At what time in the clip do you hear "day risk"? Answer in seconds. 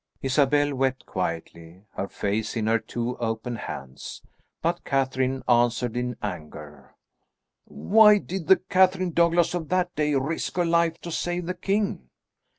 9.93-10.57